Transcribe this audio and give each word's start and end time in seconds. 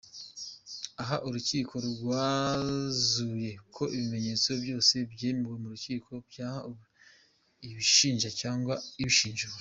Aha 1.01 1.15
urukiko 1.27 1.73
rwanzuye 1.89 3.51
ko 3.75 3.83
ibimenyetso 3.95 4.49
byose 4.63 4.93
byemewe 5.11 5.55
mu 5.61 5.67
rukiko, 5.73 6.11
byaba 6.29 6.77
ibishinja 7.67 8.29
cyangwa 8.41 8.73
ibishinjura. 9.01 9.55